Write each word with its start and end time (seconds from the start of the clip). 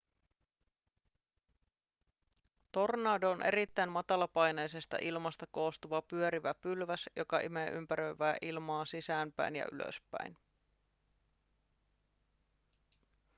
tornado 2.71 3.31
on 3.31 3.41
erittäin 3.43 3.89
matalapaineisesta 3.89 4.97
ilmasta 5.01 5.47
koostuva 5.51 6.01
pyörivä 6.01 6.53
pylväs 6.53 7.09
joka 7.15 7.39
imee 7.39 7.69
ympäröivää 7.69 8.35
ilmaa 8.41 8.85
sisäänpäin 8.85 9.55
ja 9.55 9.65
ylöspäin 9.71 10.37